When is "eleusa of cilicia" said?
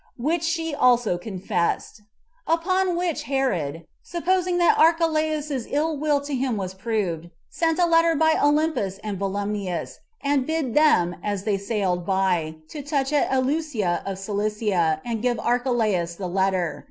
13.31-15.03